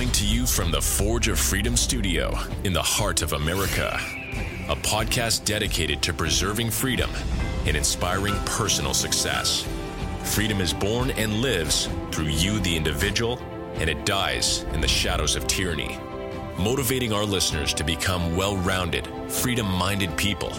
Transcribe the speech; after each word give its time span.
Coming 0.00 0.12
to 0.14 0.26
you 0.26 0.46
from 0.46 0.70
the 0.70 0.80
Forge 0.80 1.28
of 1.28 1.38
Freedom 1.38 1.76
studio 1.76 2.34
in 2.64 2.72
the 2.72 2.80
heart 2.80 3.20
of 3.20 3.34
America, 3.34 4.00
a 4.70 4.74
podcast 4.76 5.44
dedicated 5.44 6.00
to 6.00 6.14
preserving 6.14 6.70
freedom 6.70 7.10
and 7.66 7.76
inspiring 7.76 8.34
personal 8.46 8.94
success. 8.94 9.68
Freedom 10.24 10.62
is 10.62 10.72
born 10.72 11.10
and 11.10 11.42
lives 11.42 11.90
through 12.12 12.28
you, 12.28 12.60
the 12.60 12.74
individual, 12.74 13.38
and 13.74 13.90
it 13.90 14.06
dies 14.06 14.64
in 14.72 14.80
the 14.80 14.88
shadows 14.88 15.36
of 15.36 15.46
tyranny. 15.46 15.98
Motivating 16.56 17.12
our 17.12 17.26
listeners 17.26 17.74
to 17.74 17.84
become 17.84 18.34
well 18.34 18.56
rounded, 18.56 19.06
freedom 19.28 19.66
minded 19.66 20.16
people 20.16 20.54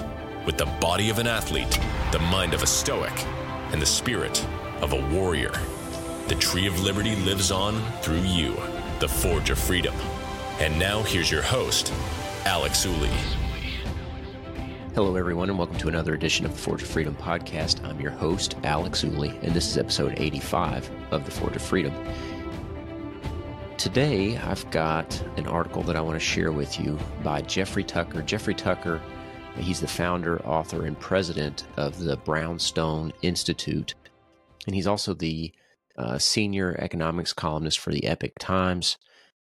with 0.45 0.59
the 0.59 0.67
body 0.79 1.09
of 1.09 1.17
an 1.17 1.25
athlete, 1.25 1.79
the 2.11 2.19
mind 2.19 2.53
of 2.53 2.61
a 2.61 2.67
stoic, 2.67 3.25
and 3.71 3.81
the 3.81 3.87
spirit 3.87 4.45
of 4.81 4.93
a 4.93 5.01
warrior. 5.09 5.53
The 6.27 6.35
tree 6.35 6.67
of 6.67 6.79
liberty 6.83 7.15
lives 7.15 7.49
on 7.49 7.81
through 8.03 8.21
you, 8.21 8.55
the 9.01 9.07
forge 9.07 9.49
of 9.49 9.57
freedom. 9.57 9.95
And 10.59 10.77
now 10.77 11.01
here's 11.01 11.31
your 11.31 11.41
host, 11.41 11.91
Alex 12.45 12.85
Ooley. 12.85 13.09
Hello, 14.93 15.15
everyone, 15.15 15.49
and 15.49 15.57
welcome 15.57 15.79
to 15.79 15.87
another 15.87 16.13
edition 16.13 16.45
of 16.45 16.51
the 16.51 16.59
Forge 16.59 16.83
of 16.83 16.87
Freedom 16.87 17.15
podcast. 17.15 17.83
I'm 17.83 17.99
your 17.99 18.11
host, 18.11 18.57
Alex 18.63 19.03
Ooley, 19.03 19.29
and 19.41 19.55
this 19.55 19.67
is 19.67 19.79
episode 19.79 20.13
85 20.17 20.91
of 21.09 21.25
the 21.25 21.31
Forge 21.31 21.55
of 21.55 21.63
Freedom. 21.63 21.91
Today, 23.79 24.37
I've 24.37 24.69
got 24.69 25.19
an 25.35 25.47
article 25.47 25.81
that 25.81 25.95
I 25.95 26.01
want 26.01 26.19
to 26.19 26.23
share 26.23 26.51
with 26.51 26.79
you 26.79 26.99
by 27.23 27.41
Jeffrey 27.41 27.83
Tucker. 27.83 28.21
Jeffrey 28.21 28.53
Tucker, 28.53 29.01
he's 29.57 29.79
the 29.79 29.87
founder, 29.87 30.45
author, 30.45 30.85
and 30.85 30.99
president 30.99 31.63
of 31.75 31.97
the 31.97 32.17
Brownstone 32.17 33.13
Institute, 33.23 33.95
and 34.67 34.75
he's 34.75 34.85
also 34.85 35.15
the 35.15 35.51
uh, 35.97 36.17
senior 36.17 36.75
economics 36.79 37.33
columnist 37.33 37.79
for 37.79 37.91
the 37.91 38.05
Epoch 38.05 38.33
Times, 38.39 38.97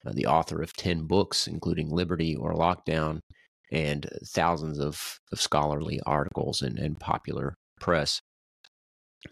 uh, 0.07 0.13
the 0.15 0.27
author 0.27 0.63
of 0.63 0.75
10 0.75 1.07
books, 1.07 1.47
including 1.47 1.91
Liberty 1.91 2.35
or 2.35 2.55
Lockdown, 2.55 3.21
and 3.71 4.09
thousands 4.27 4.79
of, 4.79 5.19
of 5.33 5.41
scholarly 5.41 6.01
articles 6.07 6.63
and, 6.63 6.79
and 6.79 6.99
popular 6.99 7.55
press. 7.81 8.21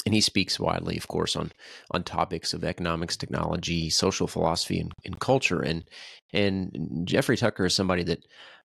And 0.05 0.15
he 0.15 0.21
speaks 0.21 0.61
widely, 0.61 0.99
of 0.99 1.09
course, 1.09 1.35
on 1.35 1.51
on 1.91 2.03
topics 2.03 2.53
of 2.53 2.63
economics, 2.63 3.17
technology, 3.17 3.89
social 3.89 4.27
philosophy, 4.27 4.79
and, 4.81 4.93
and 5.07 5.19
culture. 5.19 5.63
And 5.63 5.85
and 6.35 7.07
Jeffrey 7.07 7.39
Tucker 7.39 7.65
is 7.65 7.75
somebody 7.75 8.05
that 8.05 8.19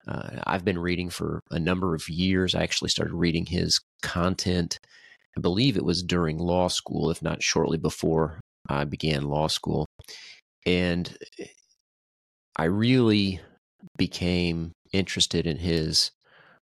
uh, 0.09 0.41
I've 0.45 0.65
been 0.65 0.81
reading 0.81 1.11
for 1.11 1.41
a 1.53 1.61
number 1.61 1.95
of 1.95 2.09
years. 2.09 2.57
I 2.57 2.65
actually 2.65 2.89
started 2.89 3.15
reading 3.15 3.47
his 3.47 3.81
content 4.03 4.81
I 5.37 5.41
believe 5.41 5.77
it 5.77 5.85
was 5.85 6.03
during 6.03 6.39
law 6.39 6.69
school, 6.69 7.11
if 7.11 7.23
not 7.23 7.43
shortly 7.43 7.79
before 7.79 8.41
I 8.69 8.85
began 8.85 9.29
law 9.29 9.49
school. 9.49 9.87
And 10.67 11.17
I 12.57 12.65
really 12.65 13.41
became 13.97 14.73
interested 14.93 15.47
in 15.47 15.59
his 15.59 16.11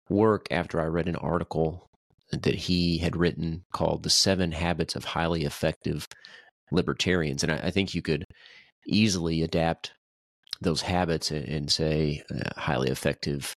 work 0.10 0.48
after 0.52 0.80
I 0.80 0.86
read 0.86 1.08
an 1.08 1.16
article 1.16 1.88
that 2.32 2.56
he 2.56 3.00
had 3.00 3.16
written 3.16 3.64
called 3.74 4.04
The 4.04 4.10
Seven 4.10 4.52
Habits 4.52 4.96
of 4.96 5.04
Highly 5.04 5.46
Effective 5.46 6.08
Libertarians. 6.72 7.44
And 7.44 7.52
I, 7.52 7.58
I 7.58 7.72
think 7.72 7.96
you 7.96 8.02
could 8.02 8.24
easily 8.88 9.42
adapt 9.42 9.94
those 10.62 10.82
habits 10.82 11.32
and, 11.32 11.48
and 11.48 11.72
say 11.72 12.24
uh, 12.34 12.60
highly 12.60 12.90
effective 12.90 13.56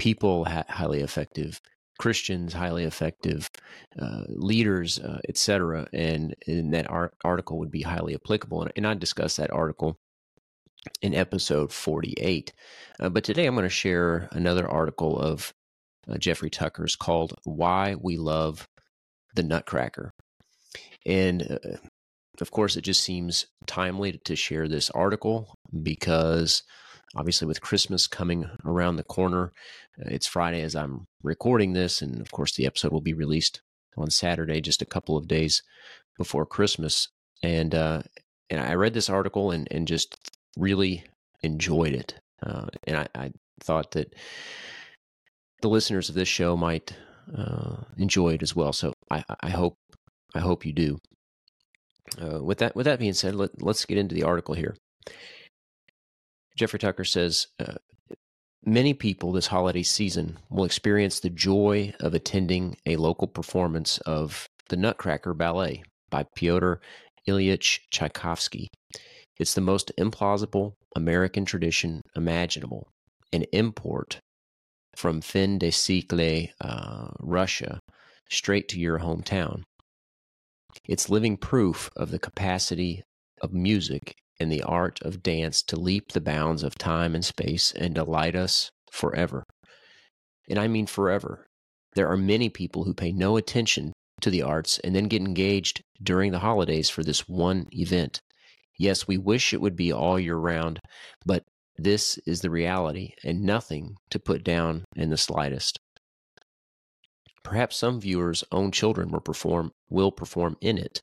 people, 0.00 0.46
ha- 0.46 0.64
highly 0.68 1.00
effective 1.00 1.60
Christians, 1.98 2.52
highly 2.52 2.84
effective 2.84 3.50
uh, 3.98 4.22
leaders, 4.28 4.98
uh, 4.98 5.20
etc. 5.28 5.86
And, 5.92 6.34
and 6.46 6.74
that 6.74 6.90
art- 6.90 7.14
article 7.24 7.58
would 7.58 7.70
be 7.70 7.82
highly 7.82 8.14
applicable. 8.14 8.62
And, 8.62 8.72
and 8.76 8.86
I 8.86 8.94
discussed 8.94 9.36
that 9.36 9.52
article 9.52 9.98
in 11.02 11.14
episode 11.14 11.72
48. 11.72 12.52
Uh, 13.00 13.08
but 13.08 13.24
today 13.24 13.46
I'm 13.46 13.54
going 13.54 13.64
to 13.64 13.70
share 13.70 14.28
another 14.32 14.68
article 14.68 15.18
of 15.18 15.52
uh, 16.08 16.18
Jeffrey 16.18 16.50
Tucker's 16.50 16.96
called 16.96 17.34
Why 17.44 17.94
We 17.94 18.16
Love 18.18 18.68
the 19.34 19.42
Nutcracker. 19.42 20.12
And 21.06 21.42
uh, 21.42 21.76
of 22.40 22.50
course, 22.50 22.76
it 22.76 22.82
just 22.82 23.02
seems 23.02 23.46
timely 23.66 24.20
to 24.24 24.36
share 24.36 24.68
this 24.68 24.90
article 24.90 25.54
because 25.82 26.62
obviously 27.14 27.46
with 27.46 27.60
Christmas 27.60 28.06
coming 28.06 28.48
around 28.64 28.96
the 28.96 29.04
corner, 29.04 29.52
uh, 30.00 30.08
it's 30.08 30.26
Friday 30.26 30.62
as 30.62 30.74
I'm 30.74 31.06
recording 31.22 31.72
this, 31.72 32.02
and 32.02 32.20
of 32.20 32.30
course 32.30 32.54
the 32.54 32.66
episode 32.66 32.92
will 32.92 33.00
be 33.00 33.14
released 33.14 33.60
on 33.96 34.10
Saturday, 34.10 34.60
just 34.60 34.82
a 34.82 34.86
couple 34.86 35.16
of 35.16 35.28
days 35.28 35.62
before 36.18 36.46
Christmas. 36.46 37.08
And 37.42 37.74
uh, 37.74 38.02
and 38.50 38.60
I 38.60 38.74
read 38.74 38.94
this 38.94 39.10
article 39.10 39.50
and 39.50 39.68
and 39.70 39.86
just 39.86 40.16
really 40.56 41.04
enjoyed 41.42 41.92
it, 41.92 42.14
uh, 42.42 42.66
and 42.86 42.96
I, 42.96 43.08
I, 43.14 43.32
thought 43.60 43.92
that 43.92 44.12
the 45.62 45.68
listeners 45.68 46.08
of 46.08 46.14
this 46.14 46.28
show 46.28 46.56
might 46.56 46.92
uh, 47.36 47.76
enjoy 47.96 48.34
it 48.34 48.42
as 48.42 48.54
well. 48.54 48.72
So 48.72 48.92
I, 49.10 49.24
I 49.40 49.50
hope 49.50 49.76
I 50.34 50.40
hope 50.40 50.66
you 50.66 50.72
do. 50.72 50.98
Uh, 52.20 52.42
with 52.42 52.58
that 52.58 52.74
with 52.74 52.86
that 52.86 52.98
being 52.98 53.14
said, 53.14 53.34
let, 53.34 53.62
let's 53.62 53.84
get 53.84 53.98
into 53.98 54.14
the 54.14 54.24
article 54.24 54.54
here. 54.54 54.76
Jeffrey 56.56 56.78
Tucker 56.78 57.04
says 57.04 57.48
uh, 57.58 57.74
many 58.64 58.94
people 58.94 59.32
this 59.32 59.48
holiday 59.48 59.82
season 59.82 60.38
will 60.50 60.64
experience 60.64 61.20
the 61.20 61.30
joy 61.30 61.92
of 62.00 62.14
attending 62.14 62.76
a 62.86 62.96
local 62.96 63.26
performance 63.26 63.98
of 63.98 64.48
the 64.68 64.76
Nutcracker 64.76 65.34
Ballet 65.34 65.82
by 66.10 66.24
Pyotr 66.36 66.80
Ilyich 67.28 67.80
Tchaikovsky. 67.90 68.68
It's 69.38 69.54
the 69.54 69.60
most 69.60 69.90
implausible 69.98 70.74
American 70.94 71.44
tradition 71.44 72.02
imaginable, 72.14 72.88
an 73.32 73.44
import 73.52 74.20
from 74.96 75.20
fin 75.20 75.58
de 75.58 75.70
siècle, 75.70 76.50
uh, 76.60 77.08
Russia, 77.18 77.80
straight 78.30 78.68
to 78.68 78.78
your 78.78 79.00
hometown. 79.00 79.62
It's 80.86 81.10
living 81.10 81.36
proof 81.36 81.90
of 81.96 82.12
the 82.12 82.18
capacity 82.18 83.02
of 83.40 83.52
music 83.52 84.14
and 84.40 84.50
the 84.50 84.62
art 84.62 85.00
of 85.02 85.22
dance 85.22 85.62
to 85.62 85.76
leap 85.76 86.12
the 86.12 86.20
bounds 86.20 86.62
of 86.62 86.76
time 86.76 87.14
and 87.14 87.24
space 87.24 87.72
and 87.72 87.94
delight 87.94 88.34
us 88.34 88.70
forever. 88.90 89.44
And 90.48 90.58
I 90.58 90.68
mean 90.68 90.86
forever. 90.86 91.46
There 91.94 92.08
are 92.08 92.16
many 92.16 92.48
people 92.48 92.84
who 92.84 92.94
pay 92.94 93.12
no 93.12 93.36
attention 93.36 93.92
to 94.20 94.30
the 94.30 94.42
arts 94.42 94.78
and 94.80 94.94
then 94.94 95.08
get 95.08 95.22
engaged 95.22 95.82
during 96.02 96.32
the 96.32 96.40
holidays 96.40 96.90
for 96.90 97.02
this 97.02 97.28
one 97.28 97.66
event. 97.72 98.20
Yes, 98.78 99.06
we 99.06 99.16
wish 99.16 99.52
it 99.52 99.60
would 99.60 99.76
be 99.76 99.92
all 99.92 100.18
year 100.18 100.36
round, 100.36 100.80
but 101.24 101.44
this 101.76 102.18
is 102.26 102.40
the 102.40 102.50
reality 102.50 103.12
and 103.24 103.42
nothing 103.42 103.96
to 104.10 104.18
put 104.18 104.44
down 104.44 104.84
in 104.96 105.10
the 105.10 105.16
slightest. 105.16 105.78
Perhaps 107.42 107.76
some 107.76 108.00
viewers' 108.00 108.42
own 108.50 108.72
children 108.72 109.10
will 109.10 109.20
perform 109.20 109.70
will 109.90 110.10
perform 110.10 110.56
in 110.60 110.78
it, 110.78 111.00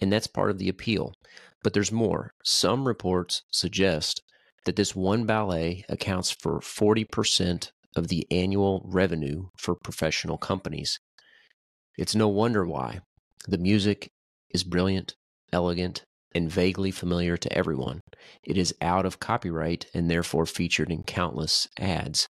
and 0.00 0.12
that's 0.12 0.26
part 0.26 0.50
of 0.50 0.58
the 0.58 0.68
appeal. 0.68 1.14
But 1.62 1.72
there's 1.72 1.92
more. 1.92 2.32
Some 2.44 2.86
reports 2.86 3.42
suggest 3.50 4.22
that 4.64 4.76
this 4.76 4.94
one 4.94 5.24
ballet 5.24 5.84
accounts 5.88 6.30
for 6.30 6.60
40% 6.60 7.70
of 7.96 8.08
the 8.08 8.26
annual 8.30 8.82
revenue 8.84 9.48
for 9.56 9.74
professional 9.74 10.38
companies. 10.38 11.00
It's 11.96 12.14
no 12.14 12.28
wonder 12.28 12.66
why. 12.66 13.00
The 13.46 13.58
music 13.58 14.10
is 14.50 14.62
brilliant, 14.62 15.14
elegant, 15.52 16.04
and 16.34 16.50
vaguely 16.50 16.90
familiar 16.90 17.36
to 17.36 17.52
everyone. 17.52 18.00
It 18.42 18.58
is 18.58 18.74
out 18.80 19.06
of 19.06 19.20
copyright 19.20 19.86
and 19.94 20.10
therefore 20.10 20.46
featured 20.46 20.90
in 20.90 21.02
countless 21.02 21.66
ads. 21.78 22.28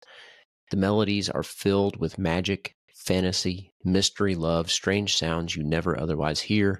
The 0.72 0.78
melodies 0.78 1.30
are 1.30 1.44
filled 1.44 1.98
with 1.98 2.18
magic, 2.18 2.74
fantasy, 2.96 3.70
mystery, 3.84 4.34
love, 4.34 4.72
strange 4.72 5.16
sounds 5.16 5.56
you 5.56 5.64
never 5.64 6.00
otherwise 6.00 6.42
hear, 6.42 6.80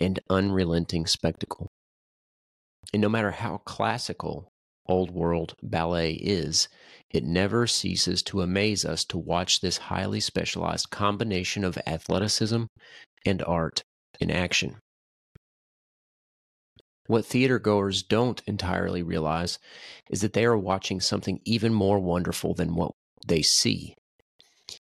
and 0.00 0.20
unrelenting 0.30 1.06
spectacle. 1.06 1.71
And 2.92 3.00
no 3.00 3.08
matter 3.08 3.30
how 3.30 3.58
classical 3.58 4.52
old 4.86 5.10
world 5.10 5.54
ballet 5.62 6.12
is, 6.12 6.68
it 7.10 7.24
never 7.24 7.66
ceases 7.66 8.22
to 8.24 8.42
amaze 8.42 8.84
us 8.84 9.04
to 9.06 9.18
watch 9.18 9.60
this 9.60 9.78
highly 9.78 10.20
specialized 10.20 10.90
combination 10.90 11.64
of 11.64 11.78
athleticism 11.86 12.64
and 13.24 13.42
art 13.44 13.84
in 14.20 14.30
action. 14.30 14.76
What 17.06 17.26
theater 17.26 17.58
goers 17.58 18.02
don't 18.02 18.42
entirely 18.46 19.02
realize 19.02 19.58
is 20.10 20.20
that 20.20 20.32
they 20.32 20.44
are 20.44 20.56
watching 20.56 21.00
something 21.00 21.40
even 21.44 21.74
more 21.74 21.98
wonderful 21.98 22.54
than 22.54 22.74
what 22.74 22.92
they 23.26 23.42
see. 23.42 23.96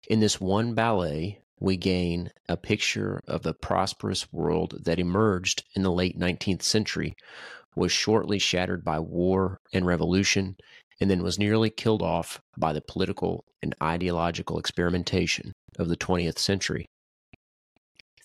In 0.08 0.20
this 0.20 0.40
one 0.40 0.74
ballet, 0.74 1.40
we 1.58 1.76
gain 1.76 2.30
a 2.48 2.56
picture 2.56 3.20
of 3.26 3.42
the 3.42 3.54
prosperous 3.54 4.32
world 4.32 4.84
that 4.84 4.98
emerged 4.98 5.64
in 5.74 5.82
the 5.82 5.92
late 5.92 6.18
19th 6.18 6.62
century, 6.62 7.14
was 7.76 7.92
shortly 7.92 8.38
shattered 8.38 8.84
by 8.84 8.98
war 8.98 9.58
and 9.72 9.86
revolution, 9.86 10.56
and 11.00 11.10
then 11.10 11.22
was 11.22 11.38
nearly 11.38 11.70
killed 11.70 12.02
off 12.02 12.40
by 12.58 12.72
the 12.72 12.82
political 12.82 13.44
and 13.62 13.74
ideological 13.82 14.58
experimentation 14.58 15.52
of 15.78 15.88
the 15.88 15.96
20th 15.96 16.38
century. 16.38 16.86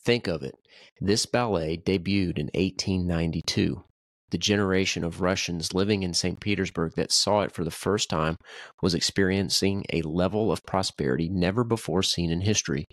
Think 0.04 0.28
of 0.28 0.44
it. 0.44 0.56
This 1.00 1.26
ballet 1.26 1.78
debuted 1.78 2.38
in 2.38 2.50
1892. 2.54 3.84
the 4.32 4.38
generation 4.40 5.04
of 5.04 5.22
Russians 5.22 5.74
living 5.74 6.04
in 6.04 6.14
St. 6.14 6.40
Petersburg 6.40 6.94
that 6.96 7.12
saw 7.12 7.42
it 7.42 7.52
for 7.52 7.64
the 7.64 7.72
first 7.72 8.10
time 8.10 8.36
was 8.82 8.94
experiencing 8.94 9.86
a 9.94 10.02
level 10.02 10.52
of 10.52 10.66
prosperity 10.66 11.30
never 11.30 11.64
before 11.64 12.04
seen 12.04 12.32
in 12.32 12.42
history. 12.42 12.86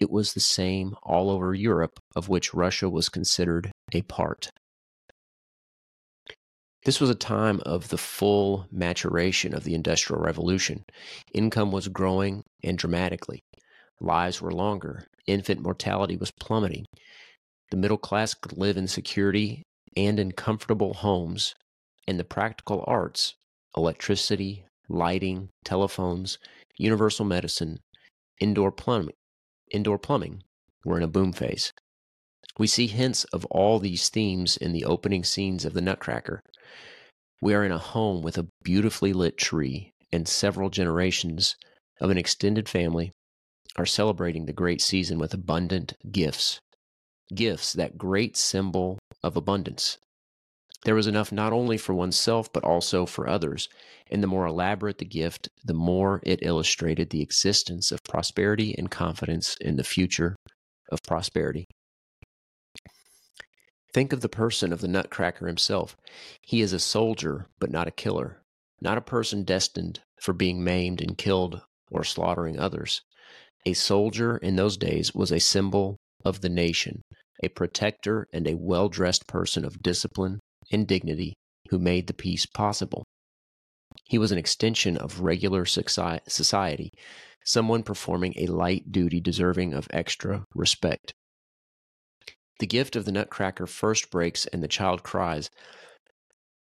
It 0.00 0.10
was 0.10 0.32
the 0.32 0.40
same 0.40 0.94
all 1.02 1.30
over 1.30 1.52
Europe, 1.52 1.98
of 2.14 2.28
which 2.28 2.54
Russia 2.54 2.88
was 2.88 3.08
considered 3.08 3.70
a 3.92 4.02
part. 4.02 4.50
This 6.88 7.00
was 7.00 7.10
a 7.10 7.14
time 7.14 7.60
of 7.66 7.90
the 7.90 7.98
full 7.98 8.66
maturation 8.72 9.52
of 9.52 9.64
the 9.64 9.74
Industrial 9.74 10.22
Revolution. 10.22 10.86
Income 11.34 11.70
was 11.70 11.88
growing 11.88 12.44
and 12.64 12.78
dramatically. 12.78 13.42
Lives 14.00 14.40
were 14.40 14.52
longer. 14.52 15.04
Infant 15.26 15.60
mortality 15.60 16.16
was 16.16 16.30
plummeting. 16.30 16.86
The 17.70 17.76
middle 17.76 17.98
class 17.98 18.32
could 18.32 18.56
live 18.56 18.78
in 18.78 18.88
security 18.88 19.64
and 19.98 20.18
in 20.18 20.32
comfortable 20.32 20.94
homes. 20.94 21.54
And 22.06 22.18
the 22.18 22.24
practical 22.24 22.84
arts, 22.86 23.34
electricity, 23.76 24.64
lighting, 24.88 25.50
telephones, 25.66 26.38
universal 26.78 27.26
medicine, 27.26 27.80
indoor 28.40 28.72
plumbing, 28.72 29.14
indoor 29.70 29.98
plumbing 29.98 30.42
were 30.86 30.96
in 30.96 31.02
a 31.02 31.06
boom 31.06 31.34
phase. 31.34 31.70
We 32.58 32.66
see 32.66 32.86
hints 32.86 33.24
of 33.24 33.44
all 33.50 33.78
these 33.78 34.08
themes 34.08 34.56
in 34.56 34.72
the 34.72 34.86
opening 34.86 35.22
scenes 35.22 35.66
of 35.66 35.74
The 35.74 35.82
Nutcracker. 35.82 36.40
We 37.40 37.54
are 37.54 37.64
in 37.64 37.72
a 37.72 37.78
home 37.78 38.22
with 38.22 38.36
a 38.36 38.48
beautifully 38.64 39.12
lit 39.12 39.36
tree, 39.36 39.92
and 40.12 40.26
several 40.26 40.70
generations 40.70 41.56
of 42.00 42.10
an 42.10 42.18
extended 42.18 42.68
family 42.68 43.12
are 43.76 43.86
celebrating 43.86 44.46
the 44.46 44.52
great 44.52 44.80
season 44.80 45.18
with 45.18 45.34
abundant 45.34 45.94
gifts. 46.10 46.58
Gifts, 47.34 47.72
that 47.74 47.98
great 47.98 48.36
symbol 48.36 48.98
of 49.22 49.36
abundance. 49.36 49.98
There 50.84 50.94
was 50.94 51.06
enough 51.06 51.32
not 51.32 51.52
only 51.52 51.76
for 51.76 51.94
oneself, 51.94 52.52
but 52.52 52.64
also 52.64 53.04
for 53.04 53.28
others. 53.28 53.68
And 54.10 54.22
the 54.22 54.28
more 54.28 54.46
elaborate 54.46 54.98
the 54.98 55.04
gift, 55.04 55.48
the 55.64 55.74
more 55.74 56.20
it 56.24 56.38
illustrated 56.42 57.10
the 57.10 57.22
existence 57.22 57.92
of 57.92 58.02
prosperity 58.04 58.74
and 58.78 58.90
confidence 58.90 59.56
in 59.60 59.76
the 59.76 59.84
future 59.84 60.36
of 60.90 61.02
prosperity. 61.02 61.66
Think 63.92 64.12
of 64.12 64.20
the 64.20 64.28
person 64.28 64.72
of 64.72 64.80
the 64.80 64.88
Nutcracker 64.88 65.46
himself. 65.46 65.96
He 66.42 66.60
is 66.60 66.72
a 66.72 66.78
soldier, 66.78 67.46
but 67.58 67.70
not 67.70 67.88
a 67.88 67.92
killer, 67.92 68.42
not 68.80 68.98
a 68.98 69.02
person 69.02 69.44
destined 69.44 70.00
for 70.20 70.32
being 70.32 70.62
maimed 70.62 71.00
and 71.00 71.16
killed 71.16 71.62
or 71.90 72.04
slaughtering 72.04 72.58
others. 72.58 73.02
A 73.64 73.72
soldier 73.72 74.36
in 74.36 74.56
those 74.56 74.76
days 74.76 75.14
was 75.14 75.32
a 75.32 75.40
symbol 75.40 75.96
of 76.24 76.42
the 76.42 76.48
nation, 76.48 77.02
a 77.42 77.48
protector 77.48 78.26
and 78.32 78.46
a 78.46 78.56
well 78.56 78.88
dressed 78.88 79.26
person 79.26 79.64
of 79.64 79.82
discipline 79.82 80.40
and 80.70 80.86
dignity 80.86 81.34
who 81.70 81.78
made 81.78 82.06
the 82.06 82.14
peace 82.14 82.46
possible. 82.46 83.04
He 84.04 84.18
was 84.18 84.32
an 84.32 84.38
extension 84.38 84.96
of 84.96 85.20
regular 85.20 85.64
society, 85.64 86.90
someone 87.44 87.82
performing 87.82 88.34
a 88.36 88.46
light 88.46 88.92
duty 88.92 89.20
deserving 89.20 89.72
of 89.72 89.88
extra 89.90 90.44
respect. 90.54 91.12
The 92.58 92.66
gift 92.66 92.96
of 92.96 93.04
the 93.04 93.12
nutcracker 93.12 93.66
first 93.66 94.10
breaks 94.10 94.46
and 94.46 94.62
the 94.62 94.68
child 94.68 95.02
cries. 95.02 95.50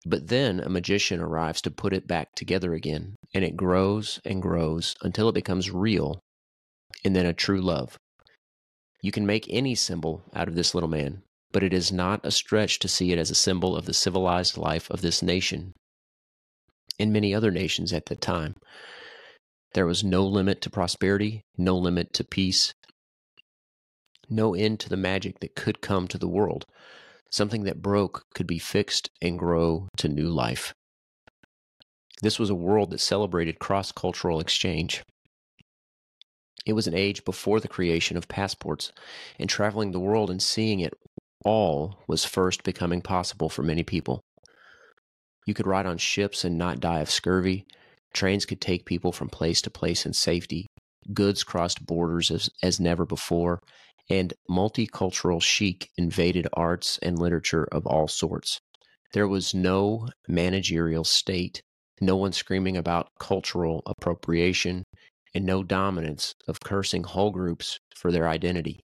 But 0.06 0.28
then 0.28 0.60
a 0.60 0.70
magician 0.70 1.20
arrives 1.20 1.62
to 1.62 1.72
put 1.72 1.94
it 1.94 2.08
back 2.08 2.36
together 2.36 2.74
again, 2.74 3.16
and 3.34 3.44
it 3.44 3.58
grows 3.58 4.20
and 4.26 4.42
grows 4.42 4.96
until 5.02 5.30
it 5.30 5.36
becomes 5.36 5.72
real 5.72 6.20
and 7.04 7.16
then 7.16 7.26
a 7.26 7.34
true 7.34 7.62
love. 7.62 7.98
You 9.02 9.12
can 9.12 9.26
make 9.26 9.46
any 9.50 9.76
symbol 9.76 10.24
out 10.34 10.48
of 10.48 10.56
this 10.56 10.74
little 10.74 10.90
man, 10.90 11.22
but 11.52 11.64
it 11.64 11.74
is 11.74 11.92
not 11.92 12.26
a 12.26 12.32
stretch 12.32 12.80
to 12.80 12.88
see 12.88 13.12
it 13.12 13.20
as 13.20 13.30
a 13.30 13.36
symbol 13.36 13.76
of 13.76 13.86
the 13.86 13.94
civilized 13.94 14.58
life 14.58 14.90
of 14.90 15.02
this 15.02 15.22
nation 15.22 15.74
and 17.00 17.12
many 17.12 17.34
other 17.34 17.52
nations 17.52 17.94
at 17.94 18.06
that 18.08 18.22
time. 18.22 18.56
There 19.74 19.86
was 19.86 20.04
no 20.04 20.26
limit 20.26 20.62
to 20.62 20.70
prosperity, 20.70 21.42
no 21.58 21.78
limit 21.78 22.14
to 22.14 22.24
peace, 22.24 22.74
no 24.32 24.56
end 24.56 24.80
to 24.82 24.90
the 24.90 24.98
magic 24.98 25.40
that 25.40 25.56
could 25.56 25.82
come 25.82 26.08
to 26.08 26.18
the 26.18 26.28
world. 26.28 26.66
Something 27.32 27.64
that 27.64 27.82
broke 27.82 28.24
could 28.34 28.48
be 28.48 28.60
fixed 28.60 29.10
and 29.22 29.40
grow 29.40 29.88
to 29.98 30.08
new 30.08 30.30
life. 30.30 30.74
This 32.22 32.40
was 32.40 32.50
a 32.50 32.56
world 32.56 32.92
that 32.92 33.00
celebrated 33.00 33.60
cross 33.60 33.92
cultural 33.92 34.40
exchange. 34.40 35.04
It 36.66 36.74
was 36.74 36.88
an 36.88 36.96
age 36.96 37.26
before 37.26 37.60
the 37.60 37.68
creation 37.68 38.18
of 38.18 38.28
passports, 38.28 38.92
and 39.38 39.50
traveling 39.50 39.92
the 39.92 40.00
world 40.00 40.32
and 40.32 40.42
seeing 40.42 40.80
it 40.80 40.94
all 41.44 42.04
was 42.08 42.26
first 42.26 42.64
becoming 42.64 43.02
possible 43.02 43.50
for 43.50 43.62
many 43.62 43.84
people. 43.84 44.22
You 45.46 45.54
could 45.54 45.68
ride 45.68 45.86
on 45.86 45.98
ships 45.98 46.44
and 46.44 46.58
not 46.58 46.80
die 46.80 47.02
of 47.02 47.12
scurvy. 47.12 47.66
Trains 48.14 48.46
could 48.46 48.62
take 48.62 48.86
people 48.86 49.12
from 49.12 49.30
place 49.30 49.62
to 49.62 49.70
place 49.70 50.06
in 50.06 50.14
safety. 50.14 50.66
Goods 51.14 51.44
crossed 51.44 51.86
borders 51.86 52.32
as, 52.32 52.50
as 52.64 52.80
never 52.80 53.06
before, 53.06 53.60
and 54.10 54.34
multicultural 54.50 55.42
chic 55.42 55.90
invaded 55.98 56.48
arts 56.54 57.00
and 57.02 57.18
literature 57.18 57.68
of 57.72 57.86
all 57.86 58.08
sorts. 58.08 58.62
There 59.14 59.28
was 59.28 59.54
no 59.54 60.08
managerial 60.28 61.04
state, 61.04 61.64
no 62.02 62.16
one 62.16 62.34
screaming 62.34 62.78
about 62.78 63.10
cultural 63.20 63.82
appropriation, 63.86 64.84
and 65.34 65.46
no 65.46 65.64
dominance 65.64 66.36
of 66.48 66.60
cursing 66.60 67.04
whole 67.04 67.32
groups 67.32 67.80
for 67.96 68.12
their 68.12 68.28
identity. 68.28 68.86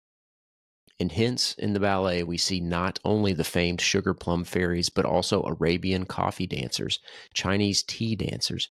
And 1.00 1.10
hence, 1.10 1.54
in 1.58 1.72
the 1.72 1.80
ballet, 1.80 2.22
we 2.22 2.36
see 2.36 2.60
not 2.60 3.00
only 3.04 3.32
the 3.32 3.42
famed 3.42 3.80
sugar 3.80 4.14
plum 4.14 4.44
fairies, 4.44 4.88
but 4.88 5.04
also 5.04 5.42
Arabian 5.42 6.04
coffee 6.04 6.46
dancers, 6.46 7.00
Chinese 7.34 7.82
tea 7.82 8.14
dancers, 8.14 8.68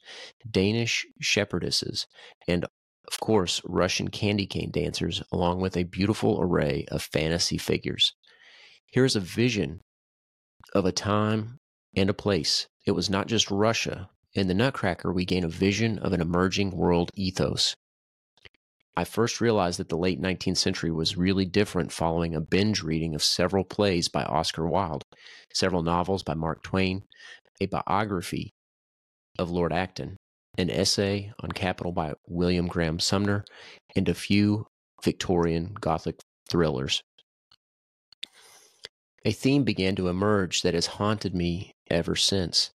Danish 0.49 1.07
shepherdesses, 1.21 2.07
and 2.47 2.67
of 3.11 3.19
course, 3.19 3.61
Russian 3.65 4.09
candy 4.09 4.47
cane 4.47 4.71
dancers, 4.71 5.23
along 5.33 5.61
with 5.61 5.77
a 5.77 5.83
beautiful 5.83 6.41
array 6.41 6.85
of 6.93 7.03
fantasy 7.03 7.59
figures. 7.59 8.15
Here 8.87 9.05
is 9.05 9.17
a 9.17 9.21
vision 9.21 9.81
of 10.75 10.85
a 10.85 10.93
time 10.93 11.59
and 11.97 12.09
a 12.09 12.15
place. 12.15 12.69
It 12.87 12.93
was 12.93 13.11
not 13.11 13.27
just 13.27 13.51
Russia. 13.51 14.09
In 14.33 14.47
the 14.47 14.55
Nutcracker, 14.55 15.13
we 15.13 15.25
gain 15.25 15.43
a 15.43 15.49
vision 15.49 15.99
of 15.99 16.13
an 16.13 16.21
emerging 16.21 16.71
world 16.71 17.11
ethos. 17.15 17.75
I 18.97 19.05
first 19.05 19.41
realized 19.41 19.81
that 19.81 19.89
the 19.89 19.97
late 19.97 20.21
19th 20.21 20.59
century 20.59 20.93
was 20.93 21.17
really 21.17 21.47
different 21.47 21.91
following 21.91 22.35
a 22.35 22.41
binge 22.41 22.83
reading 22.83 23.15
of 23.15 23.25
several 23.25 23.65
plays 23.65 24.09
by 24.09 24.23
Oscar 24.23 24.69
Wilde, 24.69 25.05
several 25.53 25.83
novels 25.83 26.23
by 26.23 26.35
Mark 26.35 26.63
Twain, 26.63 27.03
a 27.61 27.67
biography 27.67 28.53
of 29.39 29.51
Lord 29.51 29.73
Acton, 29.73 30.17
an 30.59 30.71
essay 30.71 31.33
on 31.41 31.53
capital 31.53 31.93
by 31.93 32.15
William 32.27 32.67
Graham 32.67 32.99
Sumner, 32.99 33.45
and 33.95 34.09
a 34.09 34.15
few 34.15 34.67
Victorian 35.03 35.75
Gothic 35.81 36.21
thrillers. 36.49 37.03
A 39.25 39.33
theme 39.33 39.65
began 39.65 39.97
to 39.97 40.09
emerge 40.09 40.63
that 40.63 40.75
has 40.75 40.87
haunted 40.87 41.35
me 41.35 41.75
ever 41.91 42.17
since. 42.17 42.71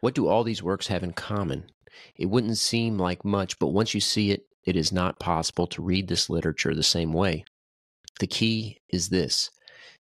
What 0.00 0.14
do 0.14 0.26
all 0.26 0.44
these 0.44 0.62
works 0.62 0.88
have 0.88 1.02
in 1.02 1.12
common? 1.12 1.70
It 2.16 2.26
wouldn't 2.26 2.58
seem 2.58 2.98
like 2.98 3.24
much, 3.24 3.58
but 3.58 3.68
once 3.68 3.94
you 3.94 4.00
see 4.00 4.30
it, 4.30 4.42
it 4.64 4.76
is 4.76 4.92
not 4.92 5.20
possible 5.20 5.66
to 5.68 5.82
read 5.82 6.08
this 6.08 6.28
literature 6.28 6.74
the 6.74 6.82
same 6.82 7.12
way. 7.12 7.44
The 8.20 8.26
key 8.26 8.78
is 8.88 9.08
this 9.08 9.50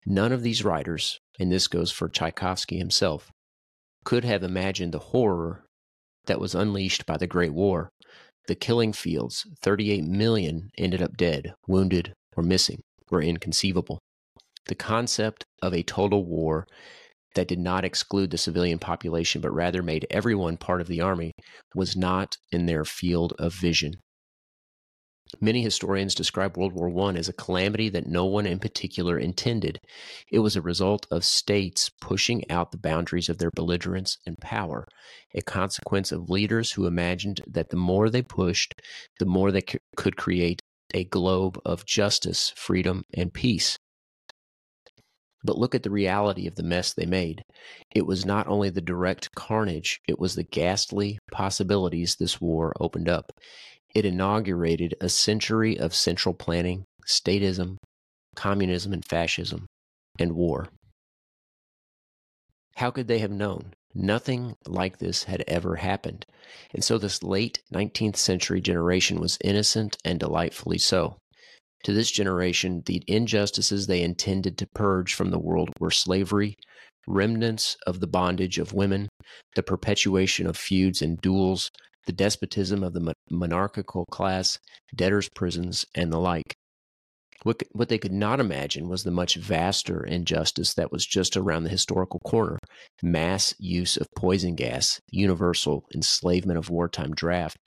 none 0.04 0.32
of 0.32 0.42
these 0.42 0.64
writers, 0.64 1.20
and 1.38 1.50
this 1.50 1.66
goes 1.68 1.90
for 1.90 2.08
Tchaikovsky 2.08 2.78
himself, 2.78 3.32
could 4.04 4.25
have 4.25 4.42
imagined 4.42 4.92
the 4.92 4.99
horror 4.99 5.65
that 6.26 6.40
was 6.40 6.54
unleashed 6.54 7.06
by 7.06 7.16
the 7.16 7.26
Great 7.26 7.52
War. 7.52 7.90
The 8.47 8.54
killing 8.54 8.92
fields, 8.92 9.47
38 9.62 10.04
million 10.04 10.71
ended 10.78 11.02
up 11.02 11.16
dead, 11.16 11.54
wounded, 11.66 12.12
or 12.37 12.42
missing, 12.42 12.80
were 13.11 13.23
inconceivable. 13.23 13.99
The 14.66 14.75
concept 14.75 15.45
of 15.62 15.73
a 15.73 15.83
total 15.83 16.25
war 16.25 16.66
that 17.35 17.49
did 17.49 17.59
not 17.59 17.85
exclude 17.85 18.30
the 18.30 18.38
civilian 18.38 18.78
population 18.78 19.40
but 19.40 19.52
rather 19.52 19.83
made 19.83 20.06
everyone 20.11 20.56
part 20.56 20.80
of 20.80 20.88
the 20.88 21.00
army 21.00 21.33
was 21.75 21.97
not 21.97 22.37
in 22.50 22.66
their 22.66 22.85
field 22.85 23.35
of 23.38 23.52
vision. 23.52 23.95
Many 25.40 25.62
historians 25.62 26.14
describe 26.14 26.56
World 26.56 26.73
War 26.73 27.09
I 27.09 27.14
as 27.16 27.28
a 27.28 27.33
calamity 27.33 27.88
that 27.88 28.06
no 28.06 28.25
one 28.25 28.47
in 28.47 28.59
particular 28.59 29.18
intended. 29.18 29.80
It 30.30 30.38
was 30.38 30.54
a 30.54 30.62
result 30.62 31.06
of 31.11 31.25
states 31.25 31.90
pushing 32.00 32.49
out 32.50 32.71
the 32.71 32.78
boundaries 32.78 33.28
of 33.28 33.38
their 33.38 33.50
belligerence 33.50 34.18
and 34.25 34.38
power, 34.38 34.87
a 35.35 35.42
consequence 35.42 36.12
of 36.12 36.30
leaders 36.30 36.73
who 36.73 36.87
imagined 36.87 37.40
that 37.47 37.71
the 37.71 37.76
more 37.76 38.09
they 38.09 38.23
pushed, 38.23 38.75
the 39.18 39.26
more 39.26 39.50
they 39.50 39.62
c- 39.68 39.78
could 39.97 40.16
create 40.16 40.61
a 40.95 41.04
globe 41.04 41.61
of 41.64 41.85
justice, 41.85 42.52
freedom, 42.56 43.04
and 43.12 43.35
peace. 43.35 43.78
But 45.45 45.59
look 45.59 45.75
at 45.75 45.83
the 45.83 45.90
reality 45.90 46.47
of 46.47 46.54
the 46.54 46.62
mess 46.62 46.92
they 46.92 47.06
made. 47.06 47.42
It 47.95 48.06
was 48.06 48.25
not 48.25 48.49
only 48.49 48.71
the 48.71 48.80
direct 48.80 49.35
carnage, 49.35 50.00
it 50.09 50.18
was 50.18 50.35
the 50.35 50.42
ghastly 50.42 51.18
possibilities 51.30 52.16
this 52.16 52.40
war 52.40 52.73
opened 52.80 53.09
up. 53.09 53.33
It 53.95 54.05
inaugurated 54.05 54.95
a 55.00 55.09
century 55.09 55.78
of 55.78 55.95
central 55.95 56.35
planning, 56.35 56.85
statism, 57.07 57.76
communism 58.35 58.93
and 58.93 59.05
fascism, 59.05 59.66
and 60.19 60.33
war. 60.33 60.69
How 62.76 62.90
could 62.90 63.09
they 63.09 63.21
have 63.21 63.31
known? 63.31 63.73
Nothing 63.95 64.57
like 64.66 64.99
this 64.99 65.25
had 65.25 65.43
ever 65.49 65.76
happened. 65.76 66.26
And 66.75 66.85
so 66.85 66.99
this 66.99 67.23
late 67.23 67.62
19th 67.73 68.16
century 68.16 68.61
generation 68.61 69.19
was 69.19 69.38
innocent 69.43 69.97
and 70.05 70.21
delightfully 70.21 70.76
so. 70.76 71.16
To 71.85 71.93
this 71.93 72.11
generation, 72.11 72.83
the 72.85 73.02
injustices 73.07 73.87
they 73.87 74.02
intended 74.02 74.59
to 74.59 74.66
purge 74.75 75.14
from 75.14 75.31
the 75.31 75.38
world 75.38 75.71
were 75.81 75.90
slavery, 75.90 76.57
remnants 77.07 77.76
of 77.87 78.00
the 78.00 78.07
bondage 78.07 78.59
of 78.59 78.75
women, 78.75 79.09
the 79.55 79.62
perpetuation 79.62 80.47
of 80.47 80.57
feuds 80.57 81.00
and 81.00 81.19
duels, 81.21 81.71
the 82.06 82.12
despotism 82.12 82.82
of 82.82 82.92
the 82.92 83.14
monarchical 83.30 84.06
class, 84.06 84.58
debtors' 84.94 85.28
prisons, 85.28 85.84
and 85.94 86.12
the 86.12 86.18
like. 86.18 86.56
What, 87.42 87.62
what 87.72 87.88
they 87.88 87.98
could 87.98 88.12
not 88.12 88.40
imagine 88.40 88.88
was 88.88 89.04
the 89.04 89.10
much 89.10 89.36
vaster 89.36 90.02
injustice 90.02 90.75
that 90.75 90.90
was 90.90 91.04
just 91.06 91.36
around 91.36 91.64
the 91.64 91.70
historical 91.70 92.18
corner 92.20 92.58
mass 93.02 93.54
use 93.58 93.96
of 93.96 94.06
poison 94.16 94.54
gas, 94.54 95.00
universal 95.10 95.84
enslavement 95.94 96.58
of 96.58 96.70
wartime 96.70 97.12
draft, 97.14 97.58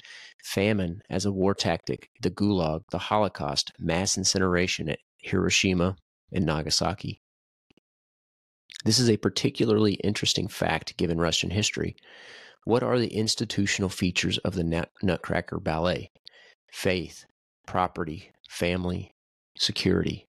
famine 0.44 1.02
as 1.10 1.26
a 1.26 1.32
war 1.32 1.54
tactic, 1.54 2.10
the 2.22 2.32
Gulag, 2.32 2.82
the 2.92 2.98
Holocaust, 2.98 3.72
mass 3.80 4.18
incineration 4.18 4.90
at 4.90 5.00
Hiroshima 5.22 5.96
and 6.32 6.46
Nagasaki. 6.46 7.22
This 8.86 9.00
is 9.00 9.10
a 9.10 9.18
particularly 9.18 9.94
interesting 9.96 10.48
fact 10.48 10.98
given 10.98 11.20
Russian 11.20 11.50
history. 11.50 11.96
What 12.66 12.84
are 12.84 13.00
the 13.00 13.14
institutional 13.14 13.90
features 13.90 14.38
of 14.40 14.54
the 14.54 14.88
Nutcracker 15.02 15.60
Ballet? 15.60 16.12
Faith, 16.72 17.26
property, 17.66 18.32
family, 18.50 19.12
security. 19.58 20.28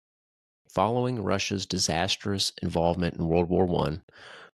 Following 0.72 1.22
Russia's 1.22 1.66
disastrous 1.66 2.52
involvement 2.62 3.16
in 3.16 3.26
World 3.26 3.48
War 3.48 3.68
I, 3.86 3.98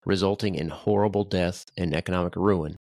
resulting 0.06 0.56
in 0.56 0.70
horrible 0.70 1.26
death 1.26 1.66
and 1.78 1.94
economic 1.94 2.36
ruin, 2.36 2.78